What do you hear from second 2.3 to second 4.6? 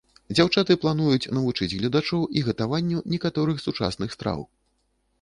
і гатаванню некаторых сучасных страў.